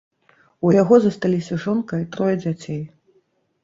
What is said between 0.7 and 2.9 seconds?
яго засталіся жонка і трое дзяцей.